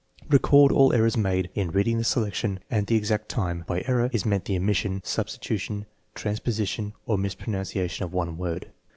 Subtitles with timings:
[0.31, 3.63] Record all errors made in reading the selection, and the exact time.
[3.67, 5.85] By" error '* is meant the omission, substitu tion,
[6.15, 8.71] transposition, or mispronunciation of one word.